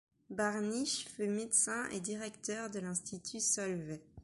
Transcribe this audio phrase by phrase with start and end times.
[0.31, 4.01] Barnich fut médecin et directeur de l'Institut Solvay.